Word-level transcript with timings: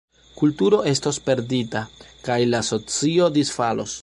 Kulturo 0.37 0.79
estos 0.91 1.19
perdita, 1.29 1.85
kaj 2.29 2.41
la 2.55 2.67
socio 2.73 3.33
disfalos. 3.41 3.99